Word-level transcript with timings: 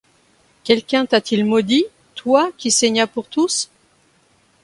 Quelqu'un 0.63 1.05
t'a-t-il 1.05 1.45
maudit, 1.45 1.85
toi 2.15 2.49
qui 2.57 2.71
saignas 2.71 3.05
pour 3.05 3.27
tous? 3.27 3.69